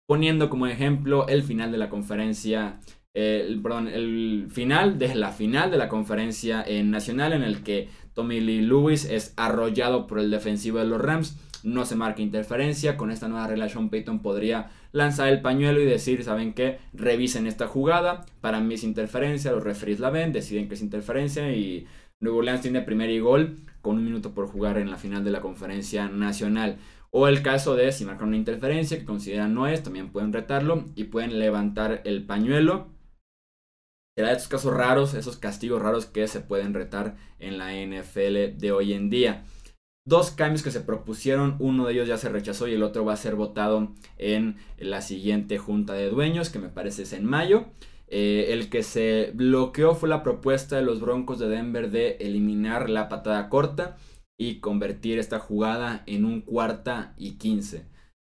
poniendo 0.07 0.49
como 0.49 0.67
ejemplo 0.67 1.27
el 1.27 1.43
final 1.43 1.71
de 1.71 1.77
la 1.77 1.89
conferencia, 1.89 2.79
el, 3.19 3.61
perdón, 3.61 3.88
el 3.88 4.47
final 4.49 4.97
de 4.97 5.15
la 5.15 5.31
final 5.31 5.71
de 5.71 5.77
la 5.77 5.89
conferencia 5.89 6.65
nacional 6.83 7.33
en 7.33 7.43
el 7.43 7.63
que 7.63 7.89
Tommy 8.13 8.39
Lee 8.39 8.61
Lewis 8.61 9.05
es 9.05 9.33
arrollado 9.38 10.07
por 10.07 10.19
el 10.19 10.31
defensivo 10.31 10.79
de 10.79 10.85
los 10.85 11.01
Rams 11.01 11.38
no 11.63 11.85
se 11.85 11.95
marca 11.95 12.21
interferencia. 12.21 12.97
Con 12.97 13.11
esta 13.11 13.27
nueva 13.27 13.47
regla, 13.47 13.69
Sean 13.69 13.89
Payton 13.89 14.21
podría 14.21 14.71
lanzar 14.91 15.27
el 15.27 15.41
pañuelo 15.41 15.81
y 15.81 15.85
decir, 15.85 16.23
¿saben 16.23 16.53
qué? 16.53 16.79
Revisen 16.93 17.47
esta 17.47 17.67
jugada. 17.67 18.25
Para 18.41 18.59
mí 18.59 18.75
es 18.75 18.83
interferencia, 18.83 19.51
los 19.51 19.63
referees 19.63 19.99
la 19.99 20.09
ven, 20.09 20.33
deciden 20.33 20.67
que 20.67 20.75
es 20.75 20.81
interferencia 20.81 21.51
y 21.51 21.85
Nuevo 22.19 22.39
Orleans 22.39 22.61
tiene 22.61 22.81
primer 22.81 23.09
y 23.09 23.19
gol 23.19 23.57
con 23.81 23.97
un 23.97 24.03
minuto 24.03 24.33
por 24.33 24.47
jugar 24.47 24.77
en 24.77 24.91
la 24.91 24.97
final 24.97 25.23
de 25.23 25.31
la 25.31 25.41
conferencia 25.41 26.09
nacional. 26.09 26.77
O 27.11 27.27
el 27.27 27.41
caso 27.41 27.75
de 27.75 27.91
si 27.91 28.05
marcan 28.05 28.27
una 28.27 28.38
interferencia 28.38 28.99
que 28.99 29.05
consideran 29.05 29.53
no 29.53 29.67
es, 29.67 29.81
también 29.81 30.09
pueden 30.09 30.31
retarlo 30.31 30.85
y 30.95 31.05
pueden 31.05 31.39
levantar 31.39 32.01
el 32.05 32.23
pañuelo. 32.25 32.88
Será 34.19 34.31
de 34.31 34.35
esos 34.35 34.49
casos 34.49 34.73
raros, 34.73 35.13
esos 35.13 35.38
castigos 35.38 35.81
raros 35.81 36.05
que 36.05 36.27
se 36.27 36.41
pueden 36.41 36.73
retar 36.73 37.15
en 37.39 37.57
la 37.57 37.71
NFL 37.71 38.57
de 38.59 38.71
hoy 38.73 38.91
en 38.91 39.09
día 39.09 39.45
dos 40.03 40.31
cambios 40.31 40.61
que 40.61 40.71
se 40.71 40.81
propusieron, 40.81 41.55
uno 41.59 41.85
de 41.85 41.93
ellos 41.93 42.09
ya 42.09 42.17
se 42.17 42.27
rechazó 42.27 42.67
y 42.67 42.73
el 42.73 42.83
otro 42.83 43.05
va 43.05 43.13
a 43.13 43.15
ser 43.15 43.35
votado 43.35 43.93
en 44.17 44.57
la 44.77 44.99
siguiente 44.99 45.57
junta 45.57 45.93
de 45.93 46.09
dueños, 46.09 46.49
que 46.49 46.59
me 46.59 46.67
parece 46.67 47.03
es 47.03 47.13
en 47.13 47.23
mayo. 47.23 47.67
Eh, 48.09 48.47
el 48.49 48.69
que 48.69 48.83
se 48.83 49.31
bloqueó 49.35 49.95
fue 49.95 50.09
la 50.09 50.21
propuesta 50.21 50.75
de 50.75 50.81
los 50.81 50.99
Broncos 50.99 51.39
de 51.39 51.47
Denver 51.47 51.89
de 51.89 52.17
eliminar 52.19 52.89
la 52.89 53.07
patada 53.07 53.47
corta 53.47 53.95
y 54.38 54.59
convertir 54.59 55.17
esta 55.17 55.39
jugada 55.39 56.03
en 56.07 56.25
un 56.25 56.41
cuarta 56.41 57.13
y 57.15 57.38
15. 57.38 57.85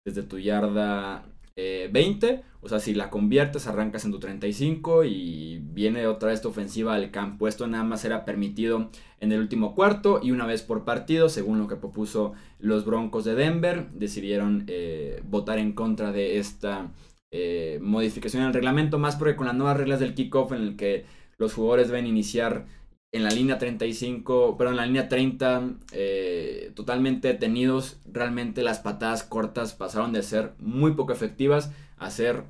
Desde 0.07 0.23
tu 0.23 0.39
yarda 0.39 1.32
20. 1.57 2.27
Eh, 2.27 2.43
o 2.61 2.69
sea, 2.69 2.79
si 2.79 2.95
la 2.95 3.11
conviertes, 3.11 3.67
arrancas 3.67 4.05
en 4.05 4.13
tu 4.13 4.21
35 4.21 5.05
y 5.05 5.59
viene 5.63 6.07
otra 6.07 6.31
vez 6.31 6.41
tu 6.41 6.49
ofensiva 6.49 6.95
al 6.95 7.11
campo. 7.11 7.49
Esto 7.49 7.67
nada 7.67 7.85
más 7.85 8.05
era 8.05 8.25
permitido 8.25 8.91
en 9.21 9.33
el 9.33 9.41
último 9.41 9.75
cuarto 9.75 10.21
y 10.23 10.31
una 10.31 10.47
vez 10.47 10.63
por 10.63 10.85
partido, 10.85 11.29
según 11.29 11.59
lo 11.59 11.69
que 11.69 11.77
propuso 11.77 12.33
los 12.59 12.85
Broncos 12.85 13.25
de 13.25 13.35
Denver. 13.35 13.91
Decidieron 13.93 14.65
eh, 14.69 15.23
votar 15.25 15.59
en 15.59 15.73
contra 15.73 16.13
de 16.13 16.39
esta 16.39 16.93
eh, 17.33 17.79
modificación 17.83 18.43
al 18.43 18.55
reglamento, 18.55 18.99
más 18.99 19.17
porque 19.17 19.37
con 19.37 19.47
las 19.47 19.57
nuevas 19.57 19.77
reglas 19.77 20.01
del 20.01 20.15
kickoff 20.15 20.53
en 20.53 20.63
el 20.63 20.77
que 20.77 21.05
los 21.39 21.55
jugadores 21.55 21.89
deben 21.89 22.07
iniciar 22.07 22.67
en 23.13 23.25
la 23.25 23.31
línea 23.31 23.59
35, 23.59 24.57
perdón, 24.57 24.75
en 24.75 24.77
la 24.79 24.87
línea 24.87 25.09
30, 25.09 25.75
eh, 25.93 26.73
totalmente 26.75 27.29
detenidos. 27.29 28.01
Realmente 28.11 28.63
las 28.63 28.81
patadas 28.81 29.23
cortas 29.23 29.75
pasaron 29.75 30.13
de 30.13 30.23
ser 30.23 30.55
muy 30.59 30.95
poco 30.95 31.13
efectivas 31.13 31.71
a 31.99 32.11
ser, 32.11 32.45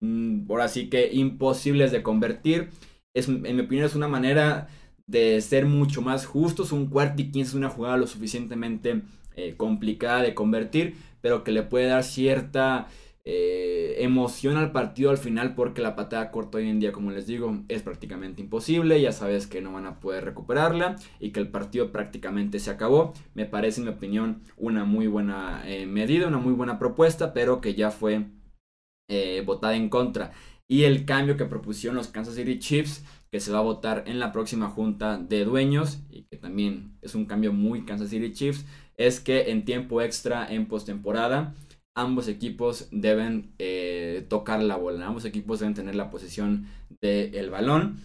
mm, 0.00 0.46
por 0.46 0.62
así 0.62 0.88
que, 0.88 1.12
imposibles 1.12 1.92
de 1.92 2.02
convertir. 2.02 2.70
Es, 3.14 3.28
en 3.28 3.42
mi 3.42 3.60
opinión 3.60 3.86
es 3.86 3.94
una 3.94 4.08
manera 4.08 4.68
de 5.06 5.40
ser 5.42 5.66
mucho 5.66 6.00
más 6.00 6.24
justos. 6.26 6.72
Un 6.72 6.86
cuarto 6.86 7.22
y 7.22 7.30
quince 7.30 7.50
es 7.50 7.54
una 7.54 7.70
jugada 7.70 7.98
lo 7.98 8.06
suficientemente 8.06 9.02
eh, 9.36 9.54
complicada 9.56 10.22
de 10.22 10.34
convertir, 10.34 10.96
pero 11.20 11.44
que 11.44 11.52
le 11.52 11.62
puede 11.62 11.86
dar 11.88 12.04
cierta 12.04 12.88
eh, 13.28 14.04
emociona 14.04 14.60
al 14.60 14.70
partido 14.70 15.10
al 15.10 15.18
final 15.18 15.56
porque 15.56 15.82
la 15.82 15.96
patada 15.96 16.30
corta 16.30 16.58
hoy 16.58 16.68
en 16.68 16.78
día, 16.78 16.92
como 16.92 17.10
les 17.10 17.26
digo, 17.26 17.64
es 17.66 17.82
prácticamente 17.82 18.40
imposible. 18.40 19.00
Ya 19.00 19.10
sabes 19.10 19.48
que 19.48 19.60
no 19.60 19.72
van 19.72 19.84
a 19.86 19.98
poder 19.98 20.24
recuperarla 20.24 20.94
y 21.18 21.32
que 21.32 21.40
el 21.40 21.48
partido 21.48 21.90
prácticamente 21.90 22.60
se 22.60 22.70
acabó. 22.70 23.14
Me 23.34 23.44
parece, 23.44 23.80
en 23.80 23.88
mi 23.88 23.92
opinión, 23.92 24.42
una 24.56 24.84
muy 24.84 25.08
buena 25.08 25.64
eh, 25.66 25.86
medida, 25.86 26.28
una 26.28 26.38
muy 26.38 26.52
buena 26.52 26.78
propuesta, 26.78 27.34
pero 27.34 27.60
que 27.60 27.74
ya 27.74 27.90
fue 27.90 28.26
eh, 29.08 29.42
votada 29.44 29.74
en 29.74 29.88
contra. 29.88 30.30
Y 30.68 30.84
el 30.84 31.04
cambio 31.04 31.36
que 31.36 31.46
propusieron 31.46 31.96
los 31.96 32.08
Kansas 32.08 32.36
City 32.36 32.60
Chiefs, 32.60 33.04
que 33.32 33.40
se 33.40 33.50
va 33.50 33.58
a 33.58 33.62
votar 33.62 34.04
en 34.06 34.20
la 34.20 34.30
próxima 34.30 34.68
junta 34.68 35.18
de 35.18 35.44
dueños, 35.44 35.98
y 36.10 36.22
que 36.24 36.36
también 36.36 36.96
es 37.02 37.16
un 37.16 37.26
cambio 37.26 37.52
muy 37.52 37.84
Kansas 37.84 38.10
City 38.10 38.32
Chiefs, 38.32 38.64
es 38.96 39.18
que 39.18 39.50
en 39.50 39.64
tiempo 39.64 40.00
extra, 40.00 40.46
en 40.52 40.66
postemporada, 40.66 41.54
ambos 41.96 42.28
equipos 42.28 42.88
deben 42.92 43.52
eh, 43.58 44.24
tocar 44.28 44.62
la 44.62 44.76
bola, 44.76 45.06
ambos 45.06 45.24
equipos 45.24 45.60
deben 45.60 45.74
tener 45.74 45.94
la 45.94 46.10
posición 46.10 46.68
del 47.00 47.50
balón. 47.50 47.98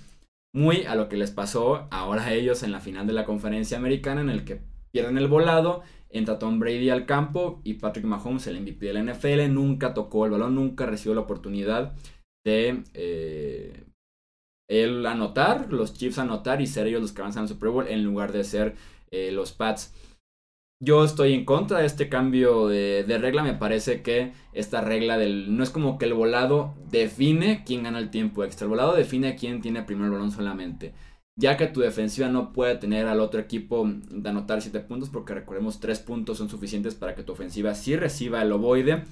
Muy 0.54 0.84
a 0.84 0.96
lo 0.96 1.08
que 1.08 1.18
les 1.18 1.32
pasó 1.32 1.88
ahora 1.92 2.26
a 2.26 2.34
ellos 2.34 2.64
en 2.64 2.72
la 2.72 2.82
final 2.82 3.08
de 3.08 3.14
la 3.14 3.26
conferencia 3.26 3.78
americana, 3.78 4.22
en 4.22 4.30
el 4.30 4.44
que 4.44 4.62
pierden 4.92 5.18
el 5.18 5.28
volado 5.28 5.84
entra 6.14 6.40
Tom 6.40 6.60
Brady 6.60 6.90
al 6.90 7.06
campo 7.06 7.62
y 7.64 7.76
Patrick 7.76 8.06
Mahomes, 8.06 8.48
el 8.48 8.60
MVP 8.62 8.86
de 8.86 8.94
la 8.94 9.04
NFL, 9.04 9.54
nunca 9.54 9.94
tocó 9.94 10.26
el 10.26 10.32
balón, 10.32 10.56
nunca 10.56 10.86
recibió 10.86 11.16
la 11.16 11.22
oportunidad 11.22 11.94
de 12.46 12.84
eh, 12.94 13.86
él 14.70 15.06
anotar, 15.06 15.72
los 15.72 15.94
Chiefs 15.94 16.20
anotar 16.20 16.62
y 16.62 16.68
ser 16.68 16.88
ellos 16.88 17.02
los 17.02 17.12
que 17.14 17.22
avanzan 17.22 17.44
al 17.44 17.50
Super 17.50 17.70
Bowl 17.70 17.88
en 17.88 18.04
lugar 18.04 18.32
de 18.32 18.44
ser 18.44 18.76
eh, 19.12 19.32
los 19.32 19.52
Pats. 19.54 19.94
Yo 20.84 21.06
estoy 21.06 21.34
en 21.34 21.46
contra 21.46 21.80
de 21.80 21.86
este 21.86 22.10
cambio 22.10 22.68
de, 22.68 23.06
regla. 23.22 23.44
Me 23.44 23.54
parece 23.54 24.02
que 24.02 24.34
esta 24.52 24.82
regla 24.82 25.18
del. 25.18 25.56
No 25.56 25.64
es 25.64 25.70
como 25.70 25.98
que 25.98 26.06
el 26.06 26.14
volado 26.14 26.74
define 26.90 27.64
quién 27.66 27.84
gana 27.84 28.00
el 28.00 28.10
tiempo 28.10 28.44
extra. 28.44 28.66
El 28.66 28.72
volado 28.72 28.96
define 28.96 29.36
quién 29.36 29.62
tiene 29.62 29.86
el 29.88 29.96
balón 29.96 30.32
solamente 30.32 30.94
ya 31.42 31.58
que 31.58 31.68
tu 31.68 31.80
defensiva 31.80 32.28
no 32.28 32.54
puede 32.54 32.76
tener 32.76 33.08
al 33.08 33.20
otro 33.20 33.40
equipo 33.40 33.90
de 34.10 34.30
anotar 34.30 34.62
7 34.62 34.80
puntos, 34.82 35.10
porque 35.10 35.34
recordemos 35.34 35.80
3 35.80 36.00
puntos 36.00 36.38
son 36.38 36.50
suficientes 36.50 36.96
para 36.96 37.16
que 37.16 37.24
tu 37.24 37.32
ofensiva 37.34 37.74
sí 37.74 37.96
reciba 37.96 38.42
el 38.42 38.52
ovoide. 38.52 39.04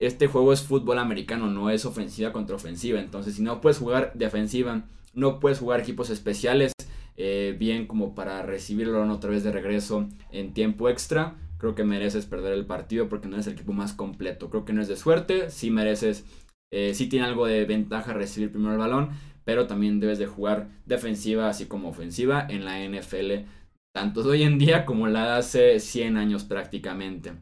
Este 0.00 0.26
juego 0.26 0.52
es 0.52 0.62
fútbol 0.62 0.98
americano, 0.98 1.46
no 1.48 1.70
es 1.70 1.84
ofensiva 1.86 2.32
contra 2.32 2.56
ofensiva, 2.56 3.00
entonces 3.00 3.36
si 3.36 3.42
no 3.42 3.60
puedes 3.60 3.78
jugar 3.78 4.12
defensiva, 4.14 4.84
no 5.14 5.40
puedes 5.40 5.58
jugar 5.58 5.80
equipos 5.80 6.10
especiales, 6.10 6.72
eh, 7.16 7.56
bien 7.58 7.86
como 7.86 8.14
para 8.14 8.42
recibirlo 8.42 9.02
otra 9.12 9.30
vez 9.30 9.42
de 9.42 9.52
regreso 9.52 10.08
en 10.30 10.52
tiempo 10.52 10.88
extra, 10.88 11.36
creo 11.58 11.74
que 11.74 11.84
mereces 11.84 12.26
perder 12.26 12.52
el 12.52 12.66
partido 12.66 13.08
porque 13.08 13.28
no 13.28 13.36
eres 13.36 13.46
el 13.46 13.54
equipo 13.54 13.72
más 13.72 13.92
completo. 13.92 14.50
Creo 14.50 14.64
que 14.64 14.72
no 14.72 14.82
es 14.82 14.88
de 14.88 14.96
suerte, 14.96 15.50
sí 15.50 15.70
mereces, 15.70 16.24
eh, 16.72 16.94
sí 16.94 17.08
tiene 17.08 17.26
algo 17.26 17.46
de 17.46 17.64
ventaja 17.64 18.12
recibir 18.12 18.50
primero 18.50 18.72
el 18.72 18.78
balón, 18.78 19.10
pero 19.44 19.66
también 19.66 20.00
debes 20.00 20.18
de 20.18 20.26
jugar 20.26 20.68
defensiva 20.86 21.48
así 21.48 21.66
como 21.66 21.88
ofensiva 21.88 22.46
en 22.48 22.64
la 22.64 22.80
NFL, 22.80 23.46
tanto 23.94 24.22
de 24.22 24.30
hoy 24.30 24.42
en 24.42 24.58
día 24.58 24.84
como 24.84 25.06
la 25.06 25.24
de 25.24 25.32
hace 25.38 25.80
100 25.80 26.16
años 26.16 26.44
prácticamente. 26.44 27.32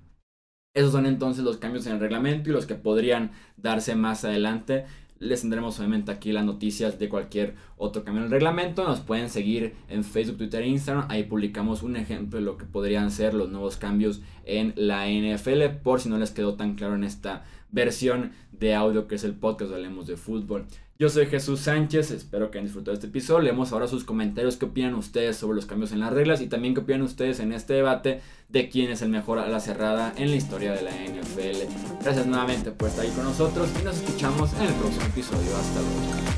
Esos 0.76 0.90
son 0.92 1.06
entonces 1.06 1.44
los 1.44 1.56
cambios 1.56 1.86
en 1.86 1.94
el 1.94 2.00
reglamento 2.00 2.50
y 2.50 2.52
los 2.52 2.66
que 2.66 2.74
podrían 2.74 3.30
darse 3.56 3.94
más 3.94 4.24
adelante. 4.24 4.86
Les 5.20 5.40
tendremos 5.40 5.78
obviamente 5.78 6.10
aquí 6.10 6.32
las 6.32 6.44
noticias 6.44 6.98
de 6.98 7.08
cualquier 7.08 7.54
otro 7.76 8.04
cambio 8.04 8.22
en 8.22 8.26
el 8.26 8.32
reglamento. 8.32 8.84
Nos 8.84 9.00
pueden 9.00 9.30
seguir 9.30 9.74
en 9.88 10.04
Facebook, 10.04 10.38
Twitter 10.38 10.62
e 10.62 10.68
Instagram. 10.68 11.06
Ahí 11.08 11.24
publicamos 11.24 11.82
un 11.82 11.96
ejemplo 11.96 12.38
de 12.38 12.44
lo 12.44 12.58
que 12.58 12.64
podrían 12.64 13.10
ser 13.10 13.32
los 13.32 13.48
nuevos 13.50 13.76
cambios 13.76 14.22
en 14.44 14.74
la 14.76 15.06
NFL. 15.08 15.80
Por 15.82 16.00
si 16.00 16.08
no 16.08 16.18
les 16.18 16.32
quedó 16.32 16.54
tan 16.54 16.74
claro 16.74 16.94
en 16.96 17.04
esta 17.04 17.44
versión 17.74 18.32
de 18.52 18.74
audio 18.74 19.06
que 19.08 19.16
es 19.16 19.24
el 19.24 19.34
podcast 19.34 19.72
Hablemos 19.72 20.06
de 20.06 20.16
Fútbol. 20.16 20.66
Yo 20.96 21.08
soy 21.08 21.26
Jesús 21.26 21.58
Sánchez, 21.58 22.12
espero 22.12 22.50
que 22.50 22.58
hayan 22.58 22.66
disfrutado 22.66 22.94
este 22.94 23.08
episodio. 23.08 23.40
Leemos 23.40 23.72
ahora 23.72 23.88
sus 23.88 24.04
comentarios, 24.04 24.56
qué 24.56 24.66
opinan 24.66 24.94
ustedes 24.94 25.36
sobre 25.36 25.56
los 25.56 25.66
cambios 25.66 25.90
en 25.90 25.98
las 25.98 26.12
reglas 26.12 26.40
y 26.40 26.46
también 26.46 26.72
qué 26.72 26.80
opinan 26.80 27.02
ustedes 27.02 27.40
en 27.40 27.52
este 27.52 27.74
debate 27.74 28.20
de 28.48 28.68
quién 28.68 28.92
es 28.92 29.02
el 29.02 29.08
mejor 29.08 29.40
a 29.40 29.48
la 29.48 29.58
cerrada 29.58 30.14
en 30.16 30.30
la 30.30 30.36
historia 30.36 30.72
de 30.72 30.82
la 30.82 30.92
NFL. 30.92 32.00
Gracias 32.00 32.26
nuevamente 32.26 32.70
por 32.70 32.88
estar 32.88 33.04
ahí 33.04 33.10
con 33.10 33.24
nosotros 33.24 33.68
y 33.80 33.84
nos 33.84 33.96
escuchamos 33.96 34.52
en 34.54 34.68
el 34.68 34.74
próximo 34.74 35.06
episodio. 35.06 35.56
Hasta 35.56 35.80
luego. 35.80 36.33